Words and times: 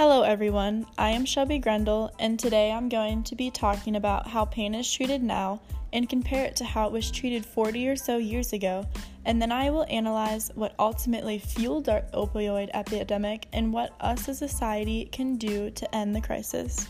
Hello, 0.00 0.22
everyone. 0.22 0.86
I 0.96 1.10
am 1.10 1.26
Shelby 1.26 1.58
Grendel, 1.58 2.10
and 2.18 2.38
today 2.38 2.72
I'm 2.72 2.88
going 2.88 3.22
to 3.24 3.34
be 3.34 3.50
talking 3.50 3.96
about 3.96 4.26
how 4.26 4.46
pain 4.46 4.74
is 4.74 4.90
treated 4.90 5.22
now 5.22 5.60
and 5.92 6.08
compare 6.08 6.46
it 6.46 6.56
to 6.56 6.64
how 6.64 6.86
it 6.86 6.92
was 6.92 7.10
treated 7.10 7.44
40 7.44 7.86
or 7.86 7.96
so 7.96 8.16
years 8.16 8.54
ago. 8.54 8.86
And 9.26 9.42
then 9.42 9.52
I 9.52 9.68
will 9.68 9.84
analyze 9.90 10.50
what 10.54 10.74
ultimately 10.78 11.38
fueled 11.38 11.90
our 11.90 12.00
opioid 12.14 12.70
epidemic 12.72 13.46
and 13.52 13.74
what 13.74 13.92
us 14.00 14.26
as 14.26 14.40
a 14.40 14.48
society 14.48 15.04
can 15.12 15.36
do 15.36 15.68
to 15.68 15.94
end 15.94 16.16
the 16.16 16.22
crisis. 16.22 16.88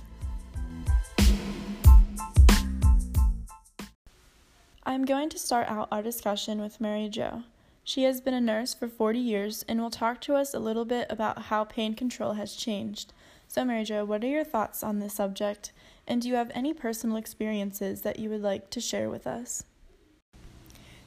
I'm 4.87 5.05
going 5.05 5.30
to 5.30 5.38
start 5.41 5.69
out 5.69 5.88
our 5.91 6.01
discussion 6.01 6.61
with 6.61 6.80
Mary 6.80 7.09
Jo. 7.09 7.42
She 7.91 8.05
has 8.05 8.21
been 8.21 8.35
a 8.35 8.41
nurse 8.41 8.73
for 8.73 8.87
40 8.87 9.19
years 9.19 9.65
and 9.67 9.80
will 9.80 9.91
talk 9.91 10.21
to 10.21 10.37
us 10.37 10.55
a 10.55 10.61
little 10.61 10.85
bit 10.85 11.09
about 11.11 11.43
how 11.47 11.65
pain 11.65 11.95
control 11.95 12.35
has 12.35 12.55
changed. 12.55 13.13
So, 13.49 13.65
Mary 13.65 13.83
Jo, 13.83 14.05
what 14.05 14.23
are 14.23 14.29
your 14.29 14.45
thoughts 14.45 14.85
on 14.85 15.01
this 15.01 15.15
subject? 15.15 15.73
And 16.07 16.23
do 16.23 16.29
you 16.29 16.37
have 16.37 16.53
any 16.55 16.73
personal 16.73 17.16
experiences 17.16 18.03
that 18.03 18.21
you 18.21 18.30
would 18.30 18.43
like 18.43 18.71
to 18.71 18.80
share 18.80 19.11
with 19.11 19.27
us? 19.27 19.65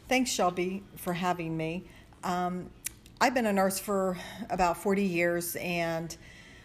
Thanks, 0.09 0.29
Shelby, 0.29 0.83
for 0.97 1.13
having 1.13 1.55
me. 1.55 1.85
Um, 2.21 2.69
I've 3.21 3.33
been 3.33 3.45
a 3.45 3.53
nurse 3.53 3.79
for 3.79 4.17
about 4.49 4.75
40 4.75 5.03
years, 5.03 5.55
and 5.55 6.13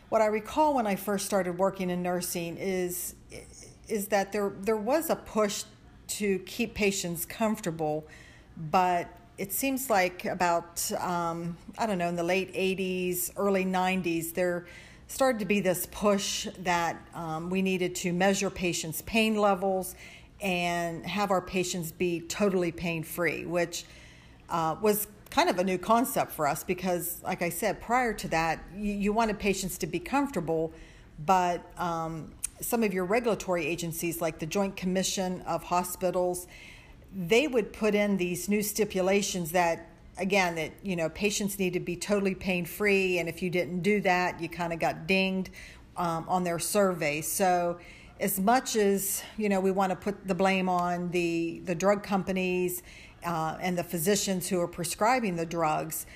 what 0.08 0.20
I 0.20 0.26
recall 0.26 0.74
when 0.74 0.88
I 0.88 0.96
first 0.96 1.26
started 1.26 1.58
working 1.58 1.90
in 1.90 2.02
nursing 2.02 2.56
is 2.56 3.14
is 3.86 4.08
that 4.08 4.32
there 4.32 4.52
there 4.62 4.76
was 4.76 5.10
a 5.10 5.16
push 5.16 5.62
to 6.08 6.40
keep 6.40 6.74
patients 6.74 7.24
comfortable, 7.24 8.08
but 8.56 9.08
it 9.38 9.52
seems 9.52 9.88
like 9.88 10.24
about 10.24 10.90
um, 11.00 11.56
I 11.78 11.86
don't 11.86 11.98
know 11.98 12.08
in 12.08 12.16
the 12.16 12.24
late 12.24 12.52
'80s, 12.52 13.30
early 13.36 13.64
'90s, 13.64 14.34
there 14.34 14.66
started 15.06 15.38
to 15.38 15.44
be 15.44 15.60
this 15.60 15.86
push 15.86 16.48
that 16.58 17.00
um, 17.14 17.48
we 17.48 17.62
needed 17.62 17.94
to 17.94 18.12
measure 18.12 18.50
patients' 18.50 19.02
pain 19.06 19.36
levels 19.36 19.94
and 20.40 21.06
have 21.06 21.30
our 21.30 21.40
patients 21.40 21.92
be 21.92 22.20
totally 22.20 22.70
pain 22.70 23.02
free, 23.02 23.46
which 23.46 23.84
uh, 24.50 24.76
was 24.82 25.06
kind 25.30 25.48
of 25.48 25.58
a 25.58 25.64
new 25.64 25.78
concept 25.78 26.32
for 26.32 26.46
us 26.46 26.62
because, 26.64 27.22
like 27.22 27.42
I 27.42 27.48
said, 27.48 27.80
prior 27.80 28.12
to 28.14 28.28
that, 28.28 28.62
you, 28.76 28.92
you 28.92 29.12
wanted 29.12 29.38
patients 29.38 29.78
to 29.78 29.86
be 29.86 29.98
comfortable, 29.98 30.72
but 31.24 31.62
um, 31.78 32.32
some 32.60 32.82
of 32.82 32.92
your 32.92 33.04
regulatory 33.04 33.66
agencies, 33.66 34.20
like 34.20 34.38
the 34.38 34.46
Joint 34.46 34.76
Commission 34.76 35.42
of 35.42 35.64
Hospitals, 35.64 36.46
they 37.14 37.48
would 37.48 37.72
put 37.72 37.94
in 37.94 38.16
these 38.16 38.48
new 38.48 38.62
stipulations 38.62 39.52
that 39.52 39.90
again 40.18 40.54
that 40.56 40.72
you 40.82 40.96
know 40.96 41.08
patients 41.08 41.58
need 41.58 41.72
to 41.72 41.80
be 41.80 41.96
totally 41.96 42.34
pain 42.34 42.64
free 42.64 43.18
and 43.18 43.28
if 43.28 43.42
you 43.42 43.50
didn't 43.50 43.80
do 43.80 44.00
that 44.00 44.40
you 44.40 44.48
kind 44.48 44.72
of 44.72 44.78
got 44.78 45.06
dinged 45.06 45.50
um, 45.98 46.24
on 46.28 46.44
their 46.44 46.58
survey. 46.58 47.20
So 47.20 47.78
as 48.20 48.40
much 48.40 48.76
as 48.76 49.22
you 49.36 49.48
know 49.48 49.60
we 49.60 49.70
want 49.70 49.90
to 49.90 49.96
put 49.96 50.26
the 50.26 50.34
blame 50.34 50.68
on 50.68 51.10
the 51.10 51.60
the 51.64 51.74
drug 51.74 52.02
companies 52.02 52.82
uh, 53.24 53.56
and 53.60 53.76
the 53.76 53.84
physicians 53.84 54.48
who 54.48 54.60
are 54.60 54.68
prescribing 54.68 55.36
the 55.36 55.46
drugs 55.46 56.06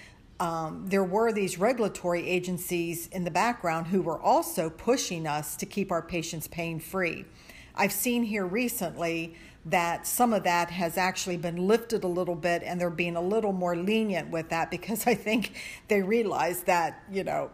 um, 0.40 0.84
there 0.88 1.04
were 1.04 1.32
these 1.32 1.58
regulatory 1.58 2.28
agencies 2.28 3.06
in 3.08 3.22
the 3.22 3.30
background 3.30 3.86
who 3.86 4.02
were 4.02 4.20
also 4.20 4.68
pushing 4.68 5.26
us 5.28 5.54
to 5.54 5.64
keep 5.66 5.92
our 5.92 6.02
patients 6.02 6.48
pain 6.48 6.80
free 6.80 7.24
i've 7.76 7.92
seen 7.92 8.24
here 8.24 8.46
recently 8.46 9.36
that 9.64 10.06
some 10.06 10.32
of 10.32 10.42
that 10.42 10.70
has 10.70 10.98
actually 10.98 11.36
been 11.36 11.68
lifted 11.68 12.02
a 12.02 12.08
little 12.08 12.34
bit 12.34 12.62
and 12.64 12.80
they're 12.80 12.90
being 12.90 13.16
a 13.16 13.20
little 13.20 13.52
more 13.52 13.76
lenient 13.76 14.28
with 14.30 14.48
that 14.48 14.70
because 14.70 15.06
I 15.06 15.14
think 15.14 15.54
they 15.88 16.02
realize 16.02 16.62
that, 16.64 17.02
you 17.10 17.24
know, 17.24 17.50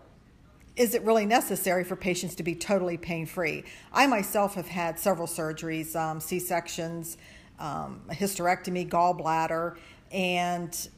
is 0.77 0.95
it 0.95 1.03
really 1.03 1.27
necessary 1.27 1.83
for 1.83 1.97
patients 1.97 2.37
to 2.37 2.45
be 2.45 2.55
totally 2.55 2.97
pain 2.97 3.27
free? 3.27 3.65
I 3.93 4.07
myself 4.07 4.55
have 4.55 4.69
had 4.69 4.99
several 4.99 5.27
surgeries, 5.27 5.97
um, 5.97 6.21
C 6.21 6.39
sections, 6.39 7.19
um, 7.59 8.01
hysterectomy, 8.11 8.89
gallbladder, 8.89 9.77
and 10.13 10.89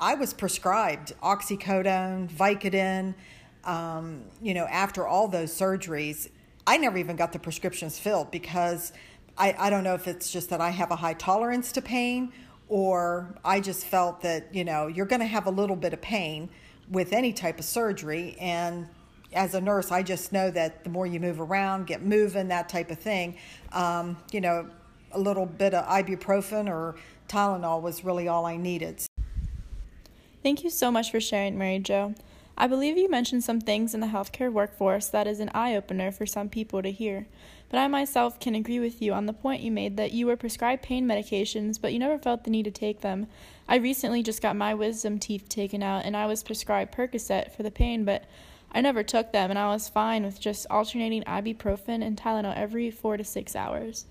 I 0.00 0.16
was 0.16 0.34
prescribed 0.34 1.12
oxycodone, 1.22 2.28
Vicodin. 2.28 3.14
Um, 3.62 4.24
you 4.42 4.54
know, 4.54 4.64
after 4.64 5.06
all 5.06 5.28
those 5.28 5.52
surgeries, 5.52 6.28
I 6.66 6.76
never 6.76 6.98
even 6.98 7.14
got 7.14 7.32
the 7.32 7.38
prescriptions 7.38 8.00
filled 8.00 8.32
because 8.32 8.92
I, 9.36 9.54
I 9.58 9.70
don't 9.70 9.84
know 9.84 9.94
if 9.94 10.06
it's 10.06 10.30
just 10.30 10.50
that 10.50 10.60
I 10.60 10.70
have 10.70 10.90
a 10.90 10.96
high 10.96 11.14
tolerance 11.14 11.72
to 11.72 11.82
pain 11.82 12.32
or 12.68 13.34
I 13.44 13.60
just 13.60 13.84
felt 13.86 14.22
that, 14.22 14.54
you 14.54 14.64
know, 14.64 14.86
you're 14.86 15.06
going 15.06 15.20
to 15.20 15.26
have 15.26 15.46
a 15.46 15.50
little 15.50 15.76
bit 15.76 15.92
of 15.92 16.00
pain 16.00 16.48
with 16.90 17.12
any 17.12 17.32
type 17.32 17.58
of 17.58 17.64
surgery. 17.64 18.36
And 18.40 18.88
as 19.32 19.54
a 19.54 19.60
nurse, 19.60 19.90
I 19.90 20.02
just 20.02 20.32
know 20.32 20.50
that 20.50 20.84
the 20.84 20.90
more 20.90 21.06
you 21.06 21.20
move 21.20 21.40
around, 21.40 21.86
get 21.86 22.02
moving, 22.02 22.48
that 22.48 22.68
type 22.68 22.90
of 22.90 22.98
thing, 22.98 23.36
um, 23.72 24.16
you 24.32 24.40
know, 24.40 24.68
a 25.12 25.18
little 25.18 25.46
bit 25.46 25.74
of 25.74 25.86
ibuprofen 25.86 26.68
or 26.68 26.96
Tylenol 27.28 27.82
was 27.82 28.04
really 28.04 28.28
all 28.28 28.46
I 28.46 28.56
needed. 28.56 29.02
Thank 30.42 30.64
you 30.64 30.70
so 30.70 30.90
much 30.90 31.10
for 31.10 31.20
sharing, 31.20 31.56
Mary 31.56 31.78
Jo. 31.78 32.14
I 32.56 32.66
believe 32.66 32.96
you 32.96 33.08
mentioned 33.08 33.44
some 33.44 33.60
things 33.60 33.94
in 33.94 34.00
the 34.00 34.08
healthcare 34.08 34.52
workforce 34.52 35.08
that 35.08 35.26
is 35.26 35.40
an 35.40 35.50
eye 35.54 35.74
opener 35.74 36.12
for 36.12 36.26
some 36.26 36.48
people 36.48 36.82
to 36.82 36.92
hear. 36.92 37.26
But 37.70 37.78
I 37.78 37.88
myself 37.88 38.38
can 38.38 38.54
agree 38.54 38.78
with 38.78 39.00
you 39.00 39.14
on 39.14 39.24
the 39.24 39.32
point 39.32 39.62
you 39.62 39.70
made 39.70 39.96
that 39.96 40.12
you 40.12 40.26
were 40.26 40.36
prescribed 40.36 40.82
pain 40.82 41.06
medications, 41.06 41.80
but 41.80 41.92
you 41.92 41.98
never 41.98 42.18
felt 42.18 42.44
the 42.44 42.50
need 42.50 42.64
to 42.64 42.70
take 42.70 43.00
them. 43.00 43.26
I 43.66 43.76
recently 43.76 44.22
just 44.22 44.42
got 44.42 44.54
my 44.54 44.74
wisdom 44.74 45.18
teeth 45.18 45.48
taken 45.48 45.82
out, 45.82 46.04
and 46.04 46.14
I 46.14 46.26
was 46.26 46.42
prescribed 46.42 46.94
Percocet 46.94 47.52
for 47.52 47.62
the 47.62 47.70
pain, 47.70 48.04
but 48.04 48.24
I 48.70 48.82
never 48.82 49.02
took 49.02 49.32
them, 49.32 49.48
and 49.48 49.58
I 49.58 49.68
was 49.68 49.88
fine 49.88 50.22
with 50.22 50.38
just 50.38 50.66
alternating 50.68 51.22
ibuprofen 51.22 52.02
and 52.02 52.16
Tylenol 52.16 52.56
every 52.56 52.90
four 52.90 53.16
to 53.16 53.24
six 53.24 53.56
hours. 53.56 54.04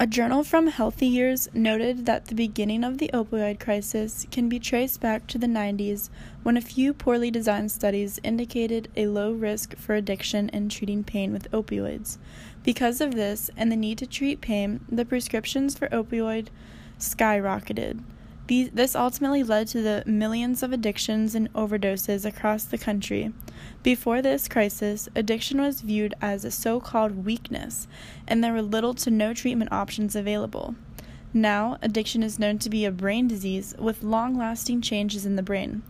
A 0.00 0.06
journal 0.06 0.44
from 0.44 0.68
Healthy 0.68 1.08
Years 1.08 1.48
noted 1.52 2.06
that 2.06 2.26
the 2.26 2.34
beginning 2.36 2.84
of 2.84 2.98
the 2.98 3.10
opioid 3.12 3.58
crisis 3.58 4.28
can 4.30 4.48
be 4.48 4.60
traced 4.60 5.00
back 5.00 5.26
to 5.26 5.38
the 5.38 5.48
90s 5.48 6.08
when 6.44 6.56
a 6.56 6.60
few 6.60 6.94
poorly 6.94 7.32
designed 7.32 7.72
studies 7.72 8.20
indicated 8.22 8.92
a 8.94 9.08
low 9.08 9.32
risk 9.32 9.76
for 9.76 9.96
addiction 9.96 10.50
in 10.50 10.68
treating 10.68 11.02
pain 11.02 11.32
with 11.32 11.50
opioids. 11.50 12.16
Because 12.62 13.00
of 13.00 13.16
this 13.16 13.50
and 13.56 13.72
the 13.72 13.76
need 13.76 13.98
to 13.98 14.06
treat 14.06 14.40
pain, 14.40 14.78
the 14.88 15.04
prescriptions 15.04 15.76
for 15.76 15.88
opioid 15.88 16.46
skyrocketed. 17.00 18.00
These, 18.48 18.70
this 18.70 18.96
ultimately 18.96 19.42
led 19.42 19.68
to 19.68 19.82
the 19.82 20.02
millions 20.06 20.62
of 20.62 20.72
addictions 20.72 21.34
and 21.34 21.52
overdoses 21.52 22.24
across 22.24 22.64
the 22.64 22.78
country. 22.78 23.30
Before 23.82 24.22
this 24.22 24.48
crisis, 24.48 25.06
addiction 25.14 25.60
was 25.60 25.82
viewed 25.82 26.14
as 26.22 26.46
a 26.46 26.50
so 26.50 26.80
called 26.80 27.26
weakness, 27.26 27.86
and 28.26 28.42
there 28.42 28.54
were 28.54 28.62
little 28.62 28.94
to 28.94 29.10
no 29.10 29.34
treatment 29.34 29.70
options 29.70 30.16
available. 30.16 30.74
Now, 31.34 31.76
addiction 31.82 32.22
is 32.22 32.38
known 32.38 32.58
to 32.60 32.70
be 32.70 32.86
a 32.86 32.90
brain 32.90 33.28
disease 33.28 33.74
with 33.78 34.02
long 34.02 34.38
lasting 34.38 34.80
changes 34.80 35.26
in 35.26 35.36
the 35.36 35.42
brain. 35.42 35.82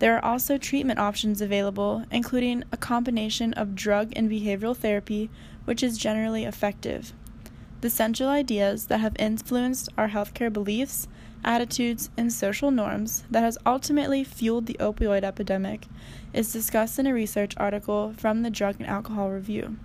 There 0.00 0.16
are 0.16 0.24
also 0.24 0.58
treatment 0.58 0.98
options 0.98 1.40
available, 1.40 2.04
including 2.10 2.64
a 2.72 2.76
combination 2.76 3.52
of 3.52 3.76
drug 3.76 4.12
and 4.16 4.28
behavioral 4.28 4.76
therapy, 4.76 5.30
which 5.66 5.84
is 5.84 5.98
generally 5.98 6.44
effective. 6.44 7.12
The 7.80 7.90
central 7.90 8.28
ideas 8.28 8.86
that 8.86 8.98
have 8.98 9.14
influenced 9.20 9.88
our 9.96 10.08
healthcare 10.08 10.52
beliefs, 10.52 11.06
attitudes, 11.44 12.10
and 12.16 12.32
social 12.32 12.70
norms 12.70 13.24
that 13.30 13.42
has 13.42 13.58
ultimately 13.66 14.24
fueled 14.24 14.66
the 14.66 14.76
opioid 14.80 15.24
epidemic 15.24 15.86
is 16.32 16.52
discussed 16.52 16.98
in 16.98 17.06
a 17.06 17.14
research 17.14 17.54
article 17.56 18.14
from 18.16 18.42
the 18.42 18.50
Drug 18.50 18.76
and 18.78 18.88
Alcohol 18.88 19.30
Review. 19.30 19.76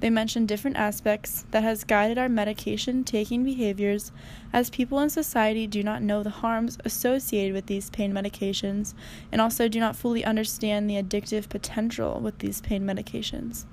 They 0.00 0.10
mention 0.10 0.44
different 0.44 0.76
aspects 0.76 1.46
that 1.52 1.62
has 1.62 1.84
guided 1.84 2.18
our 2.18 2.28
medication 2.28 3.02
taking 3.02 3.44
behaviors 3.44 4.12
as 4.52 4.68
people 4.68 5.00
in 5.00 5.08
society 5.08 5.66
do 5.66 5.82
not 5.82 6.02
know 6.02 6.22
the 6.22 6.30
harms 6.30 6.76
associated 6.84 7.54
with 7.54 7.66
these 7.66 7.88
pain 7.88 8.12
medications 8.12 8.92
and 9.32 9.40
also 9.40 9.68
do 9.68 9.80
not 9.80 9.96
fully 9.96 10.24
understand 10.24 10.88
the 10.88 11.02
addictive 11.02 11.48
potential 11.48 12.20
with 12.20 12.38
these 12.40 12.60
pain 12.60 12.84
medications. 12.84 13.64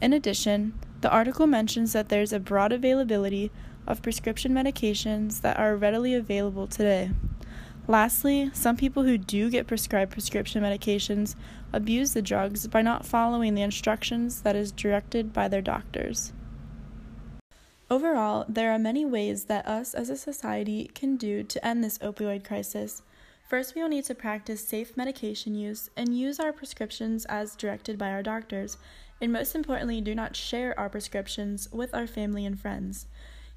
In 0.00 0.12
addition, 0.12 0.74
the 1.00 1.10
article 1.10 1.46
mentions 1.46 1.92
that 1.92 2.08
there's 2.08 2.32
a 2.32 2.40
broad 2.40 2.72
availability 2.72 3.52
of 3.86 4.02
prescription 4.02 4.52
medications 4.52 5.40
that 5.40 5.58
are 5.58 5.76
readily 5.76 6.14
available 6.14 6.66
today. 6.66 7.10
Lastly, 7.88 8.50
some 8.54 8.76
people 8.76 9.02
who 9.02 9.18
do 9.18 9.50
get 9.50 9.66
prescribed 9.66 10.12
prescription 10.12 10.62
medications 10.62 11.34
abuse 11.72 12.12
the 12.12 12.22
drugs 12.22 12.68
by 12.68 12.80
not 12.80 13.04
following 13.04 13.54
the 13.54 13.62
instructions 13.62 14.42
that 14.42 14.54
is 14.54 14.70
directed 14.70 15.32
by 15.32 15.48
their 15.48 15.62
doctors. 15.62 16.32
Overall, 17.90 18.46
there 18.48 18.72
are 18.72 18.78
many 18.78 19.04
ways 19.04 19.44
that 19.44 19.66
us 19.66 19.94
as 19.94 20.08
a 20.08 20.16
society 20.16 20.90
can 20.94 21.16
do 21.16 21.42
to 21.42 21.66
end 21.66 21.82
this 21.82 21.98
opioid 21.98 22.44
crisis. 22.44 23.02
First, 23.48 23.74
we 23.74 23.82
will 23.82 23.90
need 23.90 24.04
to 24.06 24.14
practice 24.14 24.66
safe 24.66 24.96
medication 24.96 25.54
use 25.54 25.90
and 25.94 26.16
use 26.16 26.40
our 26.40 26.54
prescriptions 26.54 27.26
as 27.26 27.56
directed 27.56 27.98
by 27.98 28.10
our 28.10 28.22
doctors, 28.22 28.78
and 29.20 29.32
most 29.32 29.54
importantly, 29.54 30.00
do 30.00 30.14
not 30.14 30.36
share 30.36 30.78
our 30.80 30.88
prescriptions 30.88 31.70
with 31.70 31.94
our 31.94 32.06
family 32.06 32.46
and 32.46 32.58
friends. 32.58 33.06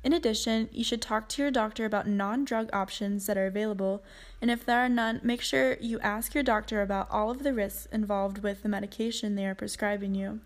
In 0.05 0.13
addition, 0.13 0.69
you 0.71 0.83
should 0.83 1.01
talk 1.01 1.27
to 1.29 1.41
your 1.41 1.49
doctor 1.49 1.83
about 1.83 2.05
non 2.07 2.45
drug 2.45 2.69
options 2.71 3.25
that 3.25 3.39
are 3.39 3.47
available, 3.47 4.03
and 4.39 4.51
if 4.51 4.63
there 4.63 4.77
are 4.77 4.87
none, 4.87 5.19
make 5.23 5.41
sure 5.41 5.77
you 5.81 5.99
ask 5.99 6.35
your 6.35 6.43
doctor 6.43 6.83
about 6.83 7.09
all 7.09 7.31
of 7.31 7.41
the 7.41 7.55
risks 7.55 7.87
involved 7.91 8.43
with 8.43 8.61
the 8.61 8.69
medication 8.69 9.33
they 9.33 9.47
are 9.47 9.55
prescribing 9.55 10.13
you. 10.13 10.41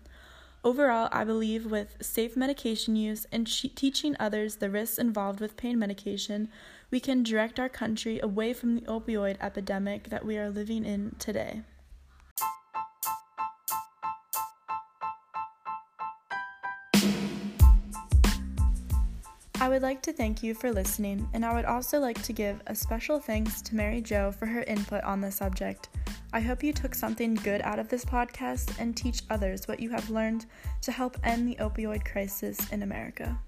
Overall, 0.64 1.10
I 1.12 1.24
believe 1.24 1.66
with 1.66 1.96
safe 2.00 2.38
medication 2.38 2.96
use 2.96 3.26
and 3.30 3.46
teaching 3.46 4.16
others 4.18 4.56
the 4.56 4.70
risks 4.70 4.96
involved 4.96 5.40
with 5.40 5.58
pain 5.58 5.78
medication, 5.78 6.48
we 6.90 6.98
can 6.98 7.22
direct 7.22 7.60
our 7.60 7.68
country 7.68 8.18
away 8.18 8.54
from 8.54 8.74
the 8.74 8.86
opioid 8.86 9.36
epidemic 9.42 10.08
that 10.08 10.24
we 10.24 10.38
are 10.38 10.48
living 10.48 10.86
in 10.86 11.16
today. 11.18 11.64
I 19.62 19.68
would 19.68 19.82
like 19.82 20.00
to 20.02 20.12
thank 20.14 20.42
you 20.42 20.54
for 20.54 20.72
listening, 20.72 21.28
and 21.34 21.44
I 21.44 21.52
would 21.52 21.66
also 21.66 22.00
like 22.00 22.22
to 22.22 22.32
give 22.32 22.62
a 22.66 22.74
special 22.74 23.20
thanks 23.20 23.60
to 23.60 23.76
Mary 23.76 24.00
Jo 24.00 24.32
for 24.32 24.46
her 24.46 24.62
input 24.62 25.04
on 25.04 25.20
the 25.20 25.30
subject. 25.30 25.90
I 26.32 26.40
hope 26.40 26.62
you 26.62 26.72
took 26.72 26.94
something 26.94 27.34
good 27.34 27.60
out 27.60 27.78
of 27.78 27.90
this 27.90 28.02
podcast 28.02 28.74
and 28.78 28.96
teach 28.96 29.20
others 29.28 29.68
what 29.68 29.78
you 29.78 29.90
have 29.90 30.08
learned 30.08 30.46
to 30.80 30.92
help 30.92 31.18
end 31.24 31.46
the 31.46 31.56
opioid 31.56 32.06
crisis 32.06 32.72
in 32.72 32.82
America. 32.82 33.38